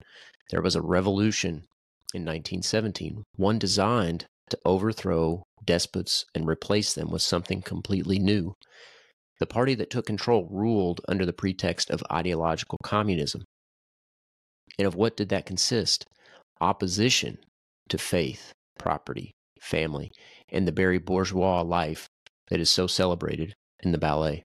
there 0.49 0.61
was 0.61 0.75
a 0.75 0.81
revolution 0.81 1.65
in 2.13 2.25
1917, 2.25 3.23
one 3.37 3.57
designed 3.57 4.25
to 4.49 4.59
overthrow 4.65 5.43
despots 5.63 6.25
and 6.35 6.47
replace 6.47 6.93
them 6.93 7.09
with 7.09 7.21
something 7.21 7.61
completely 7.61 8.19
new. 8.19 8.53
The 9.39 9.45
party 9.45 9.73
that 9.75 9.89
took 9.89 10.05
control 10.05 10.47
ruled 10.51 11.01
under 11.07 11.25
the 11.25 11.33
pretext 11.33 11.89
of 11.89 12.03
ideological 12.11 12.77
communism. 12.83 13.45
And 14.77 14.87
of 14.87 14.95
what 14.95 15.17
did 15.17 15.29
that 15.29 15.45
consist? 15.45 16.05
Opposition 16.59 17.37
to 17.89 17.97
faith, 17.97 18.53
property, 18.77 19.31
family, 19.59 20.11
and 20.49 20.67
the 20.67 20.71
very 20.71 20.97
bourgeois 20.97 21.61
life 21.61 22.07
that 22.49 22.59
is 22.59 22.69
so 22.69 22.87
celebrated 22.87 23.53
in 23.81 23.91
the 23.91 23.97
ballet. 23.97 24.43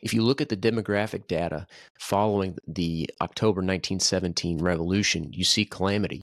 If 0.00 0.12
you 0.12 0.22
look 0.22 0.42
at 0.42 0.50
the 0.50 0.56
demographic 0.56 1.26
data 1.26 1.66
following 1.98 2.58
the 2.68 3.08
October 3.22 3.60
1917 3.60 4.58
revolution, 4.58 5.32
you 5.32 5.44
see 5.44 5.64
calamity. 5.64 6.20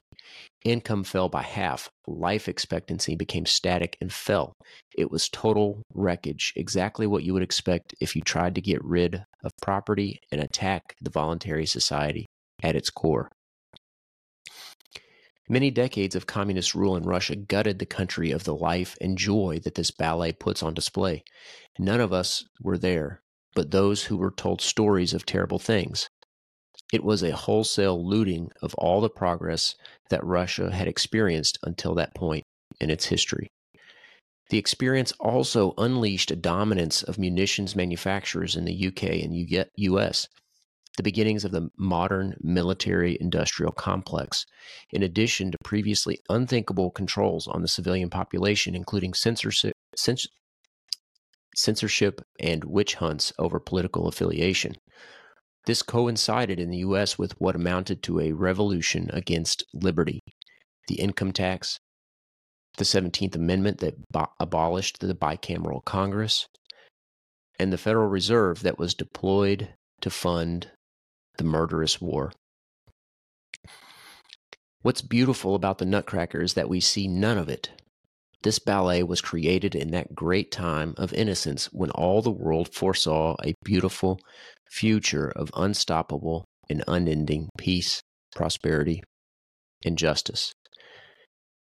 Income 0.63 1.05
fell 1.05 1.29
by 1.29 1.41
half. 1.41 1.89
Life 2.05 2.47
expectancy 2.47 3.15
became 3.15 3.47
static 3.47 3.97
and 3.99 4.13
fell. 4.13 4.53
It 4.95 5.09
was 5.09 5.29
total 5.29 5.81
wreckage, 5.95 6.53
exactly 6.55 7.07
what 7.07 7.23
you 7.23 7.33
would 7.33 7.41
expect 7.41 7.95
if 7.99 8.15
you 8.15 8.21
tried 8.21 8.53
to 8.53 8.61
get 8.61 8.83
rid 8.83 9.23
of 9.43 9.51
property 9.63 10.19
and 10.31 10.39
attack 10.39 10.95
the 11.01 11.09
voluntary 11.09 11.65
society 11.65 12.27
at 12.61 12.75
its 12.75 12.89
core. 12.89 13.31
Many 15.49 15.69
decades 15.69 16.15
of 16.15 16.27
communist 16.27 16.73
rule 16.73 16.95
in 16.95 17.03
Russia 17.03 17.35
gutted 17.35 17.79
the 17.79 17.85
country 17.85 18.31
of 18.31 18.45
the 18.45 18.55
life 18.55 18.95
and 19.01 19.17
joy 19.17 19.59
that 19.63 19.75
this 19.75 19.91
ballet 19.91 20.31
puts 20.31 20.63
on 20.63 20.73
display. 20.73 21.23
None 21.77 21.99
of 21.99 22.13
us 22.13 22.45
were 22.61 22.77
there, 22.77 23.21
but 23.53 23.71
those 23.71 24.05
who 24.05 24.15
were 24.15 24.31
told 24.31 24.61
stories 24.61 25.13
of 25.13 25.25
terrible 25.25 25.59
things. 25.59 26.09
It 26.93 27.03
was 27.03 27.21
a 27.21 27.35
wholesale 27.35 28.05
looting 28.05 28.49
of 28.61 28.73
all 28.75 29.01
the 29.01 29.09
progress 29.09 29.75
that 30.09 30.23
Russia 30.23 30.71
had 30.71 30.87
experienced 30.87 31.57
until 31.63 31.95
that 31.95 32.15
point 32.15 32.45
in 32.79 32.89
its 32.89 33.05
history. 33.05 33.49
The 34.51 34.57
experience 34.57 35.11
also 35.19 35.73
unleashed 35.77 36.31
a 36.31 36.35
dominance 36.35 37.03
of 37.03 37.17
munitions 37.17 37.75
manufacturers 37.75 38.55
in 38.55 38.65
the 38.65 38.87
UK 38.87 39.03
and 39.23 39.35
US 39.77 40.27
the 40.97 41.03
beginnings 41.03 41.45
of 41.45 41.51
the 41.51 41.69
modern 41.77 42.35
military 42.41 43.17
industrial 43.19 43.71
complex, 43.71 44.45
in 44.91 45.03
addition 45.03 45.51
to 45.51 45.57
previously 45.63 46.19
unthinkable 46.29 46.91
controls 46.91 47.47
on 47.47 47.61
the 47.61 47.67
civilian 47.67 48.09
population, 48.09 48.75
including 48.75 49.13
censorship, 49.13 49.73
censorship 51.55 52.21
and 52.39 52.63
witch 52.65 52.95
hunts 52.95 53.31
over 53.39 53.59
political 53.59 54.07
affiliation. 54.07 54.75
This 55.65 55.81
coincided 55.81 56.59
in 56.59 56.69
the 56.69 56.79
U.S. 56.79 57.17
with 57.17 57.39
what 57.39 57.55
amounted 57.55 58.01
to 58.03 58.19
a 58.19 58.31
revolution 58.31 59.09
against 59.13 59.63
liberty 59.73 60.19
the 60.87 60.95
income 60.95 61.31
tax, 61.31 61.79
the 62.77 62.83
17th 62.83 63.35
Amendment 63.35 63.77
that 63.79 63.95
bo- 64.11 64.31
abolished 64.39 64.99
the 64.99 65.13
bicameral 65.13 65.83
Congress, 65.85 66.47
and 67.59 67.71
the 67.71 67.77
Federal 67.77 68.07
Reserve 68.07 68.63
that 68.63 68.79
was 68.79 68.93
deployed 68.93 69.73
to 70.01 70.09
fund 70.09 70.71
the 71.37 71.43
murderous 71.43 72.01
war. 72.01 72.31
What's 74.81 75.01
beautiful 75.01 75.55
about 75.55 75.77
the 75.77 75.85
Nutcracker 75.85 76.41
is 76.41 76.55
that 76.55 76.69
we 76.69 76.79
see 76.79 77.07
none 77.07 77.37
of 77.37 77.49
it. 77.49 77.69
This 78.43 78.57
ballet 78.57 79.03
was 79.03 79.21
created 79.21 79.75
in 79.75 79.91
that 79.91 80.15
great 80.15 80.51
time 80.51 80.95
of 80.97 81.13
innocence 81.13 81.67
when 81.71 81.91
all 81.91 82.21
the 82.23 82.31
world 82.31 82.73
foresaw 82.73 83.35
a 83.43 83.53
beautiful 83.63 84.19
future 84.71 85.29
of 85.29 85.51
unstoppable 85.55 86.45
and 86.67 86.83
unending 86.87 87.49
peace, 87.57 88.01
prosperity, 88.35 89.03
and 89.85 89.97
justice. 89.97 90.51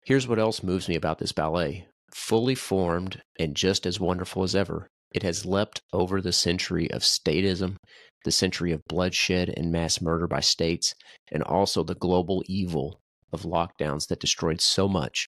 Here's 0.03 0.27
what 0.27 0.39
else 0.39 0.63
moves 0.63 0.89
me 0.89 0.95
about 0.95 1.19
this 1.19 1.31
ballet. 1.31 1.87
Fully 2.13 2.55
formed 2.55 3.21
and 3.39 3.55
just 3.55 3.85
as 3.85 3.99
wonderful 3.99 4.43
as 4.43 4.55
ever, 4.55 4.87
it 5.13 5.23
has 5.23 5.45
leapt 5.45 5.79
over 5.93 6.21
the 6.21 6.33
century 6.33 6.91
of 6.91 7.03
statism 7.03 7.77
the 8.25 8.31
century 8.31 8.73
of 8.73 8.83
bloodshed 8.89 9.53
and 9.55 9.71
mass 9.71 10.01
murder 10.01 10.27
by 10.27 10.41
states, 10.41 10.93
and 11.31 11.41
also 11.43 11.83
the 11.83 11.95
global 11.95 12.43
evil 12.47 12.99
of 13.31 13.43
lockdowns 13.43 14.07
that 14.07 14.19
destroyed 14.19 14.59
so 14.59 14.89
much, 14.89 15.27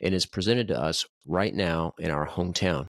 and 0.00 0.14
is 0.14 0.26
presented 0.26 0.68
to 0.68 0.80
us 0.80 1.04
right 1.26 1.54
now 1.54 1.92
in 1.98 2.10
our 2.10 2.28
hometown. 2.28 2.86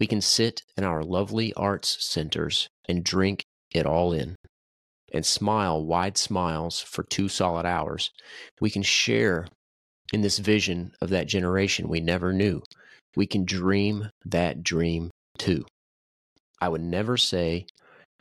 We 0.00 0.06
can 0.06 0.20
sit 0.20 0.62
in 0.76 0.82
our 0.82 1.02
lovely 1.02 1.52
arts 1.54 1.96
centers 2.00 2.68
and 2.88 3.04
drink 3.04 3.44
it 3.72 3.86
all 3.86 4.12
in 4.12 4.34
and 5.12 5.24
smile 5.24 5.84
wide 5.84 6.18
smiles 6.18 6.80
for 6.80 7.04
two 7.04 7.28
solid 7.28 7.64
hours. 7.64 8.10
We 8.60 8.70
can 8.70 8.82
share 8.82 9.46
in 10.12 10.22
this 10.22 10.38
vision 10.38 10.92
of 11.00 11.10
that 11.10 11.28
generation 11.28 11.88
we 11.88 12.00
never 12.00 12.32
knew. 12.32 12.62
We 13.14 13.26
can 13.26 13.44
dream 13.44 14.10
that 14.24 14.64
dream 14.64 15.10
too. 15.38 15.66
I 16.60 16.68
would 16.68 16.82
never 16.82 17.16
say 17.16 17.66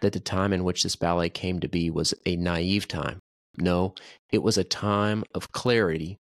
that 0.01 0.13
the 0.13 0.19
time 0.19 0.53
in 0.53 0.63
which 0.63 0.83
this 0.83 0.95
ballet 0.95 1.29
came 1.29 1.59
to 1.59 1.67
be 1.67 1.89
was 1.89 2.13
a 2.25 2.35
naive 2.35 2.87
time. 2.87 3.19
No, 3.57 3.93
it 4.31 4.43
was 4.43 4.57
a 4.57 4.63
time 4.63 5.23
of 5.33 5.51
clarity 5.51 6.17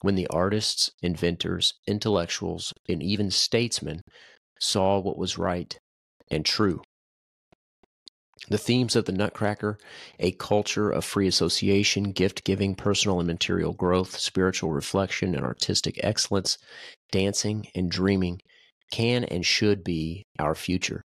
when 0.00 0.14
the 0.14 0.26
artists, 0.28 0.90
inventors, 1.02 1.74
intellectuals, 1.86 2.72
and 2.88 3.02
even 3.02 3.30
statesmen 3.30 4.02
saw 4.60 4.98
what 4.98 5.18
was 5.18 5.38
right 5.38 5.78
and 6.30 6.44
true. 6.44 6.82
The 8.48 8.58
themes 8.58 8.94
of 8.96 9.06
the 9.06 9.12
Nutcracker, 9.12 9.78
a 10.18 10.32
culture 10.32 10.90
of 10.90 11.04
free 11.04 11.26
association, 11.26 12.12
gift 12.12 12.44
giving, 12.44 12.74
personal 12.74 13.18
and 13.18 13.26
material 13.26 13.72
growth, 13.72 14.18
spiritual 14.18 14.70
reflection, 14.70 15.34
and 15.34 15.44
artistic 15.44 15.98
excellence, 16.02 16.58
dancing 17.10 17.68
and 17.74 17.90
dreaming, 17.90 18.40
can 18.92 19.24
and 19.24 19.46
should 19.46 19.82
be 19.82 20.24
our 20.38 20.54
future. 20.54 21.02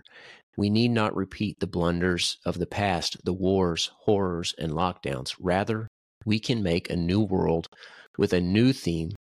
We 0.58 0.70
need 0.70 0.90
not 0.90 1.14
repeat 1.14 1.60
the 1.60 1.68
blunders 1.68 2.38
of 2.44 2.58
the 2.58 2.66
past, 2.66 3.24
the 3.24 3.32
wars, 3.32 3.92
horrors, 4.00 4.56
and 4.58 4.72
lockdowns. 4.72 5.36
Rather, 5.38 5.86
we 6.26 6.40
can 6.40 6.64
make 6.64 6.90
a 6.90 6.96
new 6.96 7.22
world 7.22 7.68
with 8.18 8.32
a 8.32 8.40
new 8.40 8.72
theme 8.72 9.12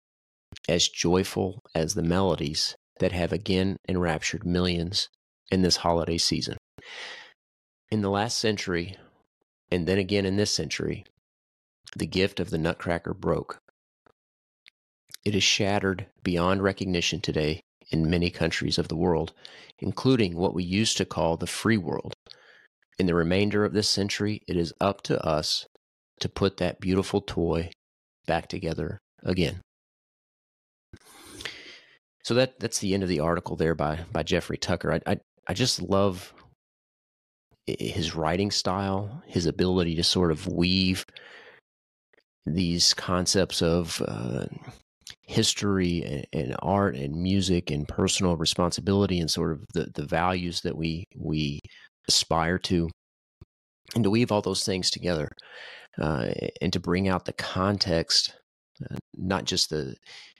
as 0.68 0.88
joyful 0.88 1.60
as 1.76 1.94
the 1.94 2.02
melodies 2.02 2.74
that 2.98 3.12
have 3.12 3.32
again 3.32 3.76
enraptured 3.88 4.44
millions 4.44 5.08
in 5.48 5.62
this 5.62 5.76
holiday 5.76 6.18
season. 6.18 6.56
In 7.88 8.02
the 8.02 8.10
last 8.10 8.36
century, 8.38 8.96
and 9.70 9.86
then 9.86 9.98
again 9.98 10.26
in 10.26 10.34
this 10.34 10.50
century, 10.50 11.04
the 11.94 12.08
gift 12.08 12.40
of 12.40 12.50
the 12.50 12.58
Nutcracker 12.58 13.14
broke. 13.14 13.60
It 15.24 15.36
is 15.36 15.44
shattered 15.44 16.06
beyond 16.24 16.64
recognition 16.64 17.20
today 17.20 17.60
in 17.90 18.10
many 18.10 18.30
countries 18.30 18.78
of 18.78 18.88
the 18.88 18.96
world, 18.96 19.32
including 19.78 20.36
what 20.36 20.54
we 20.54 20.64
used 20.64 20.96
to 20.96 21.04
call 21.04 21.36
the 21.36 21.46
free 21.46 21.76
world. 21.76 22.14
In 22.98 23.06
the 23.06 23.14
remainder 23.14 23.64
of 23.64 23.72
this 23.72 23.88
century, 23.88 24.42
it 24.48 24.56
is 24.56 24.72
up 24.80 25.02
to 25.02 25.24
us 25.24 25.66
to 26.20 26.28
put 26.28 26.56
that 26.56 26.80
beautiful 26.80 27.20
toy 27.20 27.70
back 28.26 28.48
together 28.48 28.98
again. 29.22 29.60
So 32.24 32.34
that 32.34 32.60
that's 32.60 32.80
the 32.80 32.92
end 32.92 33.02
of 33.02 33.08
the 33.08 33.20
article 33.20 33.56
there 33.56 33.74
by 33.74 34.00
by 34.12 34.22
Jeffrey 34.22 34.58
Tucker. 34.58 34.92
I 34.92 35.00
I, 35.06 35.20
I 35.46 35.54
just 35.54 35.80
love 35.80 36.34
his 37.66 38.14
writing 38.14 38.50
style, 38.50 39.22
his 39.26 39.46
ability 39.46 39.94
to 39.96 40.04
sort 40.04 40.30
of 40.30 40.46
weave 40.46 41.04
these 42.46 42.94
concepts 42.94 43.62
of 43.62 44.02
uh, 44.06 44.46
history 45.28 46.02
and, 46.04 46.26
and, 46.32 46.56
art 46.62 46.96
and 46.96 47.14
music 47.14 47.70
and 47.70 47.86
personal 47.86 48.36
responsibility 48.36 49.20
and 49.20 49.30
sort 49.30 49.52
of 49.52 49.64
the, 49.74 49.86
the 49.94 50.06
values 50.06 50.62
that 50.62 50.76
we 50.76 51.04
we 51.16 51.60
aspire 52.08 52.58
to, 52.58 52.88
and 53.94 54.02
to 54.04 54.10
weave 54.10 54.32
all 54.32 54.40
those 54.40 54.64
things 54.64 54.90
together, 54.90 55.28
uh, 56.00 56.30
and 56.62 56.72
to 56.72 56.80
bring 56.80 57.08
out 57.08 57.26
the 57.26 57.34
context, 57.34 58.34
uh, 58.90 58.96
not 59.16 59.44
just 59.44 59.70
the 59.70 59.94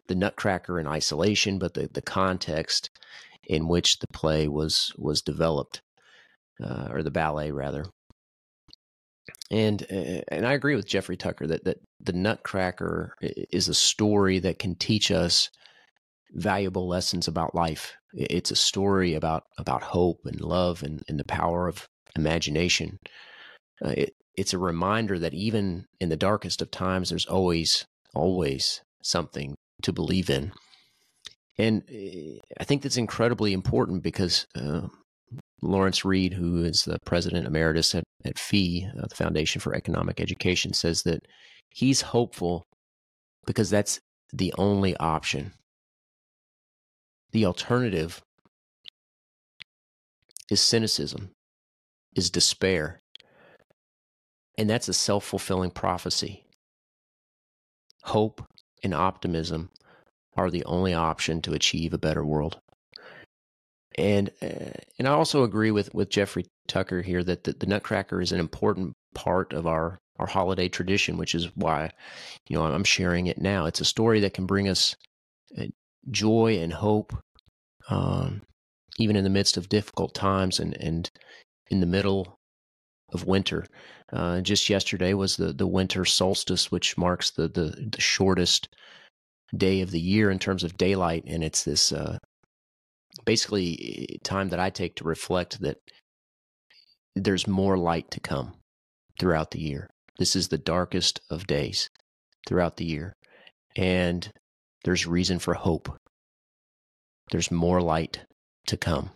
the 0.08 0.14
Nutcracker 0.14 0.80
in 0.80 0.86
isolation, 0.86 1.58
but 1.58 1.74
the 1.74 1.88
the 1.92 2.02
context 2.02 2.88
in 3.44 3.68
which 3.68 3.98
the 3.98 4.06
play 4.14 4.48
was 4.48 4.92
was 4.96 5.20
developed, 5.22 5.82
uh, 6.64 6.88
or 6.90 7.02
the 7.02 7.10
ballet 7.10 7.50
rather. 7.50 7.84
And 9.50 9.82
uh, 9.90 10.22
and 10.28 10.46
I 10.46 10.52
agree 10.52 10.76
with 10.76 10.86
Jeffrey 10.86 11.16
Tucker 11.16 11.46
that 11.46 11.64
that 11.64 11.78
the 12.00 12.12
Nutcracker 12.12 13.14
is 13.20 13.68
a 13.68 13.74
story 13.74 14.38
that 14.40 14.58
can 14.58 14.74
teach 14.74 15.10
us 15.10 15.50
valuable 16.32 16.86
lessons 16.86 17.26
about 17.28 17.54
life. 17.54 17.94
It's 18.12 18.50
a 18.50 18.56
story 18.56 19.14
about 19.14 19.44
about 19.56 19.82
hope 19.82 20.20
and 20.24 20.40
love 20.40 20.82
and, 20.82 21.02
and 21.08 21.18
the 21.18 21.24
power 21.24 21.66
of 21.66 21.88
imagination. 22.14 22.98
Uh, 23.84 23.94
it, 23.96 24.14
it's 24.36 24.52
a 24.52 24.58
reminder 24.58 25.18
that 25.18 25.34
even 25.34 25.86
in 26.00 26.10
the 26.10 26.16
darkest 26.16 26.62
of 26.62 26.70
times, 26.70 27.08
there's 27.08 27.26
always 27.26 27.86
always 28.14 28.82
something 29.02 29.54
to 29.82 29.92
believe 29.92 30.28
in. 30.28 30.52
And 31.58 31.82
uh, 31.90 32.40
I 32.60 32.64
think 32.64 32.82
that's 32.82 32.96
incredibly 32.96 33.52
important 33.52 34.02
because 34.02 34.46
uh, 34.54 34.88
Lawrence 35.60 36.04
Reed, 36.04 36.34
who 36.34 36.64
is 36.64 36.84
the 36.84 36.98
president 37.04 37.46
emeritus 37.46 37.94
at, 37.94 38.04
at 38.24 38.38
FEE, 38.38 38.88
uh, 38.96 39.06
the 39.08 39.14
Foundation 39.14 39.60
for 39.60 39.74
Economic 39.74 40.20
Education, 40.20 40.72
says 40.72 41.02
that 41.02 41.26
he's 41.70 42.00
hopeful 42.00 42.64
because 43.46 43.70
that's 43.70 43.98
the 44.32 44.54
only 44.58 44.96
option. 44.98 45.52
The 47.32 47.44
alternative 47.44 48.22
is 50.50 50.60
cynicism, 50.60 51.30
is 52.14 52.30
despair. 52.30 53.00
And 54.56 54.68
that's 54.68 54.88
a 54.88 54.94
self 54.94 55.24
fulfilling 55.24 55.70
prophecy. 55.70 56.44
Hope 58.04 58.44
and 58.82 58.94
optimism 58.94 59.70
are 60.36 60.50
the 60.50 60.64
only 60.64 60.94
option 60.94 61.42
to 61.42 61.52
achieve 61.52 61.92
a 61.92 61.98
better 61.98 62.24
world 62.24 62.60
and 63.98 64.30
uh, 64.40 64.78
and 64.98 65.08
I 65.08 65.10
also 65.10 65.42
agree 65.42 65.70
with 65.70 65.92
with 65.92 66.08
Jeffrey 66.08 66.46
Tucker 66.68 67.02
here 67.02 67.24
that 67.24 67.44
the, 67.44 67.52
the, 67.52 67.66
Nutcracker 67.66 68.20
is 68.20 68.32
an 68.32 68.40
important 68.40 68.94
part 69.14 69.52
of 69.52 69.66
our 69.66 69.98
our 70.18 70.26
holiday 70.26 70.68
tradition, 70.68 71.16
which 71.16 71.34
is 71.34 71.54
why 71.56 71.90
you 72.48 72.56
know 72.56 72.64
I'm 72.64 72.84
sharing 72.84 73.26
it 73.26 73.38
now. 73.38 73.66
It's 73.66 73.80
a 73.80 73.84
story 73.84 74.20
that 74.20 74.34
can 74.34 74.46
bring 74.46 74.68
us 74.68 74.94
uh, 75.58 75.64
joy 76.10 76.58
and 76.58 76.72
hope, 76.72 77.12
um, 77.90 78.42
even 78.98 79.16
in 79.16 79.24
the 79.24 79.30
midst 79.30 79.56
of 79.56 79.68
difficult 79.68 80.14
times 80.14 80.60
and 80.60 80.74
and 80.80 81.10
in 81.68 81.80
the 81.80 81.86
middle 81.86 82.38
of 83.12 83.26
winter. 83.26 83.66
Uh, 84.12 84.40
just 84.40 84.70
yesterday 84.70 85.12
was 85.12 85.36
the 85.36 85.52
the 85.52 85.66
winter 85.66 86.04
solstice, 86.04 86.70
which 86.70 86.96
marks 86.96 87.30
the 87.30 87.48
the, 87.48 87.88
the 87.90 88.00
shortest 88.00 88.68
day 89.56 89.80
of 89.80 89.90
the 89.90 90.00
year 90.00 90.30
in 90.30 90.38
terms 90.38 90.62
of 90.62 90.76
daylight, 90.76 91.24
and 91.26 91.42
it's 91.42 91.64
this 91.64 91.90
uh, 91.90 92.18
basically 93.28 94.08
eh, 94.10 94.16
time 94.24 94.48
that 94.48 94.58
I 94.58 94.70
take 94.70 94.96
to 94.96 95.04
reflect 95.04 95.60
that 95.60 95.76
there's 97.14 97.46
more 97.46 97.76
light 97.76 98.10
to 98.12 98.20
come 98.20 98.54
throughout 99.20 99.50
the 99.50 99.60
year. 99.60 99.90
This 100.18 100.34
is 100.34 100.48
the 100.48 100.56
darkest 100.56 101.20
of 101.28 101.46
days 101.46 101.90
throughout 102.46 102.78
the 102.78 102.86
year. 102.86 103.12
And 103.76 104.32
there's 104.84 105.06
reason 105.06 105.38
for 105.38 105.52
hope. 105.52 105.94
There's 107.30 107.50
more 107.50 107.82
light 107.82 108.20
to 108.68 108.78
come. 108.78 109.10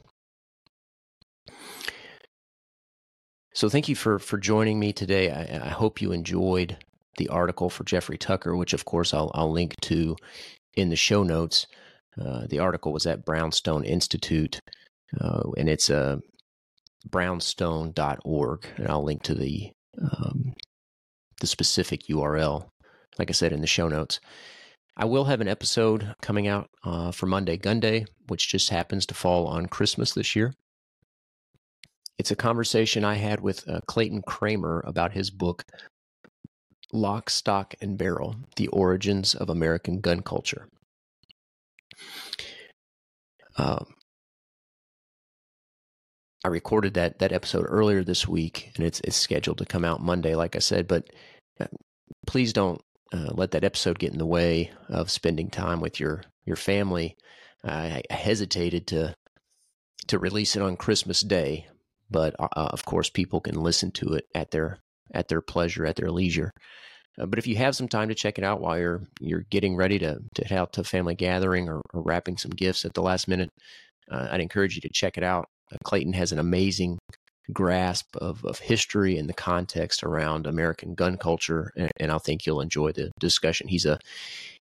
So 3.54 3.70
thank 3.70 3.88
you 3.88 3.96
for 3.96 4.18
for 4.18 4.36
joining 4.36 4.78
me 4.78 4.92
today. 4.92 5.30
I, 5.30 5.68
I 5.68 5.70
hope 5.70 6.02
you 6.02 6.12
enjoyed 6.12 6.76
the 7.16 7.30
article 7.30 7.70
for 7.70 7.84
Jeffrey 7.84 8.18
Tucker, 8.18 8.54
which 8.54 8.74
of 8.74 8.84
course 8.84 9.14
I'll, 9.14 9.30
I'll 9.34 9.50
link 9.50 9.74
to 9.82 10.16
in 10.74 10.90
the 10.90 10.96
show 10.96 11.22
notes. 11.22 11.66
Uh, 12.20 12.46
the 12.48 12.58
article 12.58 12.92
was 12.92 13.06
at 13.06 13.24
Brownstone 13.24 13.84
Institute, 13.84 14.60
uh, 15.20 15.42
and 15.56 15.68
it's 15.68 15.90
uh, 15.90 16.16
brownstone.org, 17.08 18.66
and 18.76 18.88
I'll 18.88 19.04
link 19.04 19.22
to 19.24 19.34
the 19.34 19.72
um, 20.00 20.54
the 21.40 21.46
specific 21.46 22.06
URL, 22.08 22.68
like 23.18 23.30
I 23.30 23.32
said 23.32 23.52
in 23.52 23.60
the 23.60 23.66
show 23.66 23.88
notes. 23.88 24.20
I 24.96 25.06
will 25.06 25.24
have 25.24 25.40
an 25.40 25.48
episode 25.48 26.14
coming 26.20 26.46
out 26.46 26.68
uh, 26.84 27.12
for 27.12 27.26
Monday 27.26 27.56
Gun 27.56 27.80
Day, 27.80 28.04
which 28.28 28.48
just 28.48 28.68
happens 28.70 29.06
to 29.06 29.14
fall 29.14 29.46
on 29.46 29.66
Christmas 29.66 30.12
this 30.12 30.36
year. 30.36 30.54
It's 32.18 32.30
a 32.30 32.36
conversation 32.36 33.04
I 33.04 33.14
had 33.14 33.40
with 33.40 33.68
uh, 33.68 33.80
Clayton 33.86 34.22
Cramer 34.22 34.82
about 34.86 35.12
his 35.12 35.30
book, 35.30 35.64
Lock, 36.92 37.30
Stock, 37.30 37.74
and 37.80 37.96
Barrel 37.96 38.36
The 38.56 38.68
Origins 38.68 39.34
of 39.34 39.48
American 39.48 40.00
Gun 40.00 40.20
Culture. 40.20 40.68
Um, 43.56 43.94
I 46.44 46.48
recorded 46.48 46.94
that 46.94 47.20
that 47.20 47.32
episode 47.32 47.66
earlier 47.68 48.02
this 48.02 48.26
week, 48.26 48.72
and 48.76 48.84
it's 48.84 49.00
it's 49.00 49.16
scheduled 49.16 49.58
to 49.58 49.66
come 49.66 49.84
out 49.84 50.02
Monday, 50.02 50.34
like 50.34 50.56
I 50.56 50.60
said. 50.60 50.88
But 50.88 51.10
uh, 51.60 51.66
please 52.26 52.52
don't 52.52 52.80
uh, 53.12 53.30
let 53.32 53.52
that 53.52 53.64
episode 53.64 53.98
get 53.98 54.12
in 54.12 54.18
the 54.18 54.26
way 54.26 54.70
of 54.88 55.10
spending 55.10 55.50
time 55.50 55.80
with 55.80 56.00
your 56.00 56.22
your 56.44 56.56
family. 56.56 57.16
I, 57.64 58.02
hesitated 58.10 58.88
to 58.88 59.14
to 60.08 60.18
release 60.18 60.56
it 60.56 60.62
on 60.62 60.76
Christmas 60.76 61.20
Day, 61.20 61.68
but 62.10 62.34
uh, 62.40 62.48
of 62.54 62.84
course, 62.84 63.08
people 63.08 63.40
can 63.40 63.62
listen 63.62 63.92
to 63.92 64.14
it 64.14 64.26
at 64.34 64.50
their 64.50 64.80
at 65.14 65.28
their 65.28 65.42
pleasure, 65.42 65.86
at 65.86 65.96
their 65.96 66.10
leisure. 66.10 66.52
Uh, 67.18 67.26
but 67.26 67.38
if 67.38 67.46
you 67.46 67.56
have 67.56 67.76
some 67.76 67.88
time 67.88 68.08
to 68.08 68.14
check 68.14 68.38
it 68.38 68.44
out 68.44 68.60
while 68.60 68.78
you're 68.78 69.02
you're 69.20 69.44
getting 69.50 69.76
ready 69.76 69.98
to 69.98 70.18
to 70.34 70.44
head 70.44 70.58
out 70.58 70.72
to 70.72 70.80
a 70.80 70.84
family 70.84 71.14
gathering 71.14 71.68
or, 71.68 71.80
or 71.92 72.02
wrapping 72.02 72.36
some 72.36 72.50
gifts 72.50 72.84
at 72.84 72.94
the 72.94 73.02
last 73.02 73.28
minute, 73.28 73.50
uh, 74.10 74.28
I'd 74.30 74.40
encourage 74.40 74.74
you 74.74 74.80
to 74.82 74.88
check 74.88 75.18
it 75.18 75.24
out. 75.24 75.46
Uh, 75.70 75.76
Clayton 75.84 76.14
has 76.14 76.32
an 76.32 76.38
amazing 76.38 76.98
grasp 77.52 78.16
of, 78.16 78.44
of 78.44 78.60
history 78.60 79.18
and 79.18 79.28
the 79.28 79.34
context 79.34 80.02
around 80.02 80.46
American 80.46 80.94
gun 80.94 81.16
culture, 81.18 81.70
and, 81.76 81.90
and 81.98 82.10
I 82.10 82.18
think 82.18 82.46
you'll 82.46 82.60
enjoy 82.60 82.92
the 82.92 83.10
discussion. 83.18 83.68
He's 83.68 83.86
a 83.86 83.98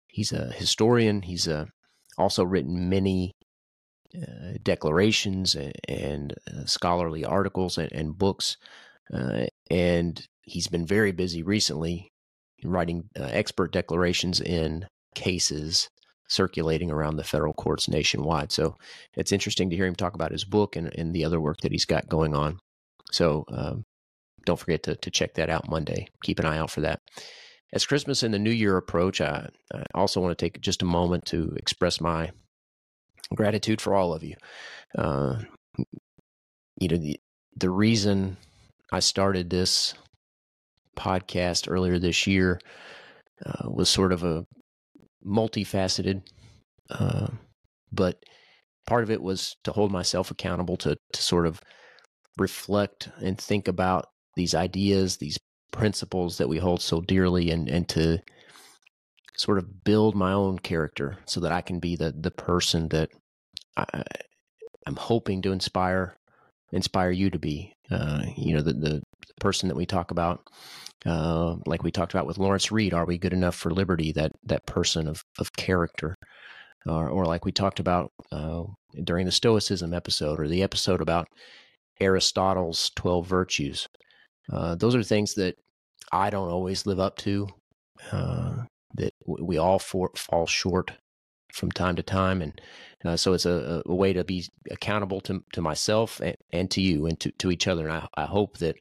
he's 0.08 0.32
a 0.32 0.52
historian. 0.52 1.22
He's 1.22 1.46
a, 1.46 1.58
uh, 1.58 1.64
also 2.16 2.44
written 2.44 2.88
many 2.88 3.32
uh, 4.16 4.52
declarations 4.62 5.56
and, 5.56 5.72
and 5.88 6.34
uh, 6.48 6.64
scholarly 6.64 7.24
articles 7.24 7.76
and, 7.76 7.90
and 7.92 8.16
books, 8.16 8.56
uh, 9.12 9.46
and 9.70 10.26
he's 10.42 10.68
been 10.68 10.86
very 10.86 11.12
busy 11.12 11.42
recently 11.42 12.10
writing 12.64 13.08
uh, 13.18 13.24
expert 13.24 13.72
declarations 13.72 14.40
in 14.40 14.86
cases 15.14 15.88
circulating 16.28 16.90
around 16.90 17.16
the 17.16 17.24
federal 17.24 17.52
courts 17.52 17.88
nationwide. 17.88 18.50
So 18.50 18.76
it's 19.16 19.32
interesting 19.32 19.70
to 19.70 19.76
hear 19.76 19.86
him 19.86 19.94
talk 19.94 20.14
about 20.14 20.32
his 20.32 20.44
book 20.44 20.76
and, 20.76 20.92
and 20.96 21.14
the 21.14 21.24
other 21.24 21.40
work 21.40 21.58
that 21.62 21.72
he's 21.72 21.84
got 21.84 22.08
going 22.08 22.34
on. 22.34 22.58
So 23.12 23.44
um, 23.48 23.84
don't 24.46 24.58
forget 24.58 24.82
to, 24.84 24.96
to 24.96 25.10
check 25.10 25.34
that 25.34 25.50
out 25.50 25.68
Monday. 25.68 26.08
Keep 26.22 26.40
an 26.40 26.46
eye 26.46 26.58
out 26.58 26.70
for 26.70 26.80
that. 26.80 27.00
As 27.72 27.86
Christmas 27.86 28.22
and 28.22 28.32
the 28.32 28.38
New 28.38 28.50
Year 28.50 28.76
approach, 28.76 29.20
I, 29.20 29.48
I 29.72 29.82
also 29.94 30.20
want 30.20 30.36
to 30.36 30.44
take 30.44 30.60
just 30.60 30.82
a 30.82 30.86
moment 30.86 31.26
to 31.26 31.52
express 31.56 32.00
my 32.00 32.30
gratitude 33.34 33.80
for 33.80 33.94
all 33.94 34.14
of 34.14 34.22
you. 34.22 34.36
Uh, 34.96 35.40
you 36.80 36.88
know, 36.88 36.96
the, 36.96 37.18
the 37.56 37.70
reason 37.70 38.36
I 38.92 39.00
started 39.00 39.50
this 39.50 39.94
podcast 40.94 41.70
earlier 41.70 41.98
this 41.98 42.26
year 42.26 42.60
uh, 43.44 43.68
was 43.68 43.88
sort 43.88 44.12
of 44.12 44.24
a 44.24 44.44
multifaceted, 45.26 46.22
uh, 46.90 47.28
but 47.92 48.22
part 48.86 49.02
of 49.02 49.10
it 49.10 49.22
was 49.22 49.56
to 49.64 49.72
hold 49.72 49.90
myself 49.90 50.30
accountable 50.30 50.76
to 50.78 50.96
to 51.12 51.22
sort 51.22 51.46
of 51.46 51.60
reflect 52.38 53.08
and 53.22 53.38
think 53.38 53.68
about 53.68 54.06
these 54.36 54.54
ideas, 54.54 55.16
these 55.16 55.38
principles 55.72 56.38
that 56.38 56.48
we 56.48 56.58
hold 56.58 56.82
so 56.82 57.00
dearly, 57.00 57.50
and 57.50 57.68
and 57.68 57.88
to 57.88 58.18
sort 59.36 59.58
of 59.58 59.84
build 59.84 60.14
my 60.14 60.32
own 60.32 60.58
character 60.58 61.18
so 61.26 61.40
that 61.40 61.52
I 61.52 61.60
can 61.60 61.80
be 61.80 61.96
the 61.96 62.12
the 62.16 62.30
person 62.30 62.88
that 62.88 63.10
I, 63.76 64.04
I'm 64.86 64.96
hoping 64.96 65.42
to 65.42 65.52
inspire 65.52 66.16
inspire 66.72 67.10
you 67.10 67.30
to 67.30 67.38
be. 67.38 67.73
Uh, 67.90 68.22
you 68.36 68.54
know, 68.54 68.62
the, 68.62 68.72
the 68.72 69.02
person 69.40 69.68
that 69.68 69.76
we 69.76 69.86
talk 69.86 70.10
about 70.10 70.40
uh, 71.06 71.56
like 71.66 71.82
we 71.82 71.90
talked 71.90 72.14
about 72.14 72.26
with 72.26 72.38
Lawrence 72.38 72.72
Reed, 72.72 72.94
are 72.94 73.04
we 73.04 73.18
good 73.18 73.32
enough 73.32 73.54
for 73.54 73.70
liberty? 73.70 74.12
That 74.12 74.32
that 74.44 74.66
person 74.66 75.06
of 75.06 75.22
of 75.38 75.52
character, 75.52 76.14
or, 76.86 77.08
or 77.08 77.26
like 77.26 77.44
we 77.44 77.52
talked 77.52 77.78
about 77.80 78.10
uh, 78.32 78.62
during 79.04 79.26
the 79.26 79.32
Stoicism 79.32 79.92
episode, 79.92 80.40
or 80.40 80.48
the 80.48 80.62
episode 80.62 81.00
about 81.02 81.28
Aristotle's 82.00 82.90
12 82.96 83.26
virtues. 83.26 83.86
Uh, 84.52 84.74
those 84.74 84.94
are 84.94 85.02
things 85.02 85.34
that 85.34 85.56
I 86.12 86.30
don't 86.30 86.50
always 86.50 86.86
live 86.86 87.00
up 87.00 87.16
to, 87.18 87.48
uh, 88.12 88.64
that 88.94 89.12
we 89.26 89.58
all 89.58 89.78
for, 89.78 90.10
fall 90.16 90.46
short 90.46 90.92
from 91.54 91.70
time 91.70 91.96
to 91.96 92.02
time. 92.02 92.42
And 92.42 92.60
uh, 93.04 93.16
so 93.16 93.32
it's 93.32 93.46
a, 93.46 93.82
a, 93.86 93.94
way 93.94 94.12
to 94.12 94.24
be 94.24 94.44
accountable 94.70 95.20
to, 95.22 95.44
to 95.52 95.62
myself 95.62 96.20
and, 96.20 96.36
and 96.52 96.70
to 96.72 96.80
you 96.80 97.06
and 97.06 97.18
to, 97.20 97.30
to 97.38 97.50
each 97.50 97.68
other. 97.68 97.86
And 97.88 97.92
I, 97.92 98.08
I 98.16 98.24
hope 98.26 98.58
that 98.58 98.76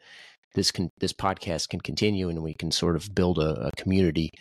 this 0.55 0.71
can 0.71 0.91
this 0.99 1.13
podcast 1.13 1.69
can 1.69 1.81
continue 1.81 2.29
and 2.29 2.43
we 2.43 2.53
can 2.53 2.71
sort 2.71 2.95
of 2.95 3.13
build 3.13 3.39
a, 3.39 3.67
a 3.67 3.71
community 3.77 4.31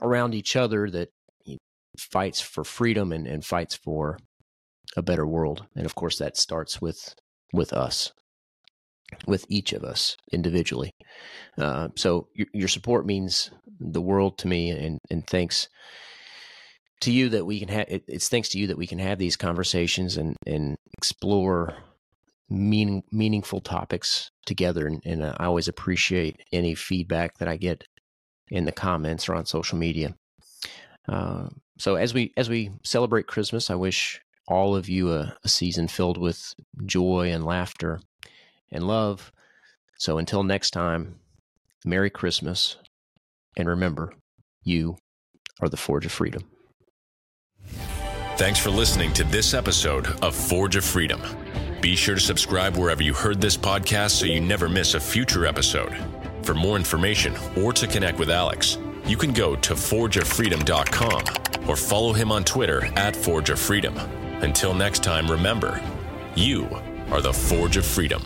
around 0.00 0.34
each 0.34 0.56
other 0.56 0.90
that 0.90 1.08
fights 1.98 2.40
for 2.40 2.64
freedom 2.64 3.12
and, 3.12 3.26
and 3.26 3.44
fights 3.44 3.74
for 3.74 4.18
a 4.96 5.02
better 5.02 5.26
world. 5.26 5.66
And 5.76 5.84
of 5.84 5.94
course, 5.94 6.18
that 6.18 6.36
starts 6.36 6.80
with 6.80 7.14
with 7.52 7.72
us, 7.72 8.12
with 9.26 9.44
each 9.48 9.72
of 9.72 9.84
us 9.84 10.16
individually. 10.32 10.90
Uh, 11.58 11.88
so 11.96 12.28
your, 12.34 12.46
your, 12.52 12.68
support 12.68 13.06
means 13.06 13.50
the 13.80 14.02
world 14.02 14.38
to 14.38 14.48
me, 14.48 14.70
and 14.70 14.98
and 15.10 15.26
thanks 15.26 15.68
to 17.00 17.12
you 17.12 17.28
that 17.30 17.46
we 17.46 17.60
can 17.60 17.68
have. 17.68 17.86
It, 17.88 18.04
it's 18.08 18.28
thanks 18.28 18.48
to 18.50 18.58
you 18.58 18.68
that 18.68 18.78
we 18.78 18.86
can 18.86 18.98
have 18.98 19.18
these 19.18 19.36
conversations 19.36 20.16
and 20.16 20.36
and 20.46 20.76
explore 20.96 21.76
meaning 22.50 23.02
meaningful 23.12 23.60
topics 23.60 24.30
together. 24.46 24.86
And, 24.86 25.02
and 25.04 25.24
I 25.24 25.46
always 25.46 25.68
appreciate 25.68 26.42
any 26.52 26.74
feedback 26.74 27.38
that 27.38 27.48
I 27.48 27.56
get 27.56 27.84
in 28.50 28.64
the 28.64 28.72
comments 28.72 29.28
or 29.28 29.34
on 29.34 29.46
social 29.46 29.78
media. 29.78 30.14
Uh, 31.08 31.48
so 31.78 31.94
as 31.94 32.12
we 32.14 32.32
as 32.36 32.48
we 32.48 32.70
celebrate 32.82 33.26
Christmas, 33.26 33.70
I 33.70 33.74
wish 33.74 34.20
all 34.46 34.74
of 34.74 34.88
you 34.88 35.12
a, 35.12 35.36
a 35.44 35.48
season 35.48 35.88
filled 35.88 36.18
with 36.18 36.54
joy 36.86 37.30
and 37.30 37.44
laughter 37.44 38.00
and 38.70 38.86
love. 38.86 39.30
So 39.98 40.18
until 40.18 40.42
next 40.42 40.70
time, 40.70 41.16
Merry 41.84 42.10
Christmas, 42.10 42.76
and 43.56 43.68
remember, 43.68 44.14
you 44.62 44.96
are 45.60 45.68
the 45.68 45.76
Forge 45.76 46.06
of 46.06 46.12
Freedom. 46.12 46.44
Thanks 48.38 48.60
for 48.60 48.70
listening 48.70 49.12
to 49.14 49.24
this 49.24 49.52
episode 49.52 50.06
of 50.22 50.32
Forge 50.32 50.76
of 50.76 50.84
Freedom. 50.84 51.20
Be 51.80 51.96
sure 51.96 52.14
to 52.14 52.20
subscribe 52.20 52.76
wherever 52.76 53.02
you 53.02 53.12
heard 53.12 53.40
this 53.40 53.56
podcast 53.56 54.10
so 54.10 54.26
you 54.26 54.40
never 54.40 54.68
miss 54.68 54.94
a 54.94 55.00
future 55.00 55.44
episode. 55.44 55.92
For 56.44 56.54
more 56.54 56.76
information 56.76 57.34
or 57.56 57.72
to 57.72 57.88
connect 57.88 58.20
with 58.20 58.30
Alex, 58.30 58.78
you 59.04 59.16
can 59.16 59.32
go 59.32 59.56
to 59.56 59.74
forgeoffreedom.com 59.74 61.68
or 61.68 61.74
follow 61.74 62.12
him 62.12 62.30
on 62.30 62.44
Twitter 62.44 62.84
at 62.96 63.16
Forge 63.16 63.50
of 63.50 63.58
Freedom. 63.58 63.98
Until 64.40 64.72
next 64.72 65.02
time, 65.02 65.28
remember, 65.28 65.82
you 66.36 66.68
are 67.10 67.20
the 67.20 67.32
Forge 67.32 67.76
of 67.76 67.84
Freedom. 67.84 68.22